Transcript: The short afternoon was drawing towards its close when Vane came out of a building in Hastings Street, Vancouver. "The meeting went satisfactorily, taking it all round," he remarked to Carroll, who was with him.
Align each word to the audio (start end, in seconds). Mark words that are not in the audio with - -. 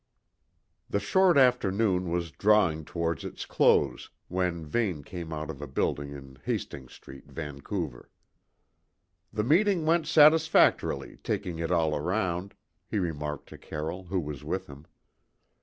The 0.89 0.99
short 0.99 1.37
afternoon 1.37 2.09
was 2.09 2.31
drawing 2.31 2.85
towards 2.85 3.23
its 3.23 3.45
close 3.45 4.09
when 4.29 4.65
Vane 4.65 5.03
came 5.03 5.31
out 5.31 5.51
of 5.51 5.61
a 5.61 5.67
building 5.67 6.11
in 6.13 6.39
Hastings 6.43 6.93
Street, 6.93 7.29
Vancouver. 7.31 8.09
"The 9.31 9.43
meeting 9.43 9.85
went 9.85 10.07
satisfactorily, 10.07 11.17
taking 11.17 11.59
it 11.59 11.69
all 11.71 11.99
round," 12.01 12.55
he 12.89 12.97
remarked 12.97 13.47
to 13.49 13.59
Carroll, 13.59 14.05
who 14.05 14.19
was 14.19 14.43
with 14.43 14.65
him. 14.65 14.87